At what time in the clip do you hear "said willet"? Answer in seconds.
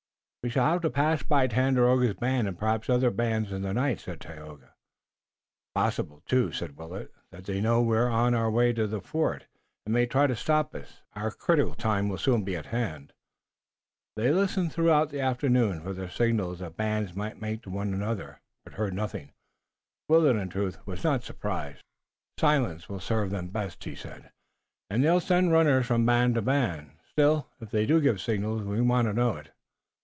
6.51-7.11